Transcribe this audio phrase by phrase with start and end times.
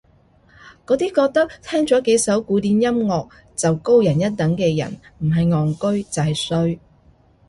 [0.83, 6.79] 嗰啲覺得聽咗幾首古典音樂就高人一等嘅人唔係戇居就係衰